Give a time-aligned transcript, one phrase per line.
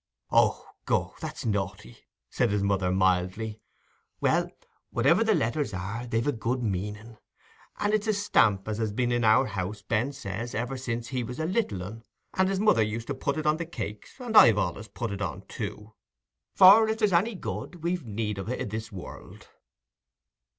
[0.31, 3.61] "Oh, go, that's naughty," said his mother, mildly.
[4.19, 4.49] "Well,
[4.91, 7.17] whativer the letters are, they've a good meaning;
[7.77, 11.23] and it's a stamp as has been in our house, Ben says, ever since he
[11.23, 12.03] was a little un,
[12.33, 15.21] and his mother used to put it on the cakes, and I've allays put it
[15.21, 15.93] on too;
[16.55, 19.49] for if there's any good, we've need of it i' this world."